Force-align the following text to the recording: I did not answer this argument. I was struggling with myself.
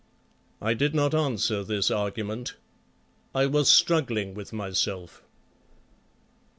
I 0.59 0.73
did 0.73 0.95
not 0.95 1.13
answer 1.13 1.63
this 1.63 1.91
argument. 1.91 2.55
I 3.35 3.45
was 3.45 3.69
struggling 3.69 4.33
with 4.33 4.51
myself. 4.51 5.21